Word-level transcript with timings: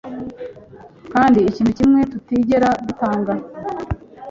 kandi 1.13 1.39
ikintu 1.49 1.71
kimwe 1.79 2.01
tutigera 2.11 2.69
dutanga 2.85 3.33